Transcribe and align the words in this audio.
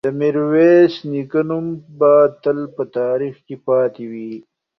د 0.07 0.07
میرویس 0.19 0.93
نیکه 1.11 1.41
نوم 1.49 1.65
به 1.99 2.13
تل 2.43 2.59
په 2.75 2.83
تاریخ 2.97 3.35
کې 3.45 3.55
پاتې 3.65 4.03
وي. 4.11 4.33